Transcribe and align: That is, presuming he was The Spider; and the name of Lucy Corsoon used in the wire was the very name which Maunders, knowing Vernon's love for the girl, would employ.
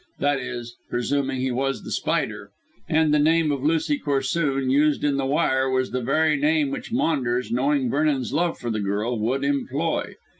That 0.17 0.39
is, 0.39 0.77
presuming 0.89 1.41
he 1.41 1.51
was 1.51 1.83
The 1.83 1.91
Spider; 1.91 2.49
and 2.89 3.13
the 3.13 3.19
name 3.19 3.51
of 3.51 3.61
Lucy 3.63 3.99
Corsoon 3.99 4.71
used 4.71 5.03
in 5.03 5.17
the 5.17 5.27
wire 5.27 5.69
was 5.69 5.91
the 5.91 6.01
very 6.01 6.37
name 6.37 6.71
which 6.71 6.91
Maunders, 6.91 7.51
knowing 7.51 7.87
Vernon's 7.91 8.33
love 8.33 8.57
for 8.57 8.71
the 8.71 8.79
girl, 8.79 9.19
would 9.19 9.45
employ. 9.45 10.15